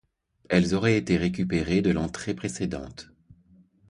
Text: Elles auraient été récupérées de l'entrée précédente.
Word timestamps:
Elles 0.49 0.73
auraient 0.73 0.97
été 0.97 1.15
récupérées 1.15 1.83
de 1.83 1.91
l'entrée 1.91 2.33
précédente. 2.33 3.11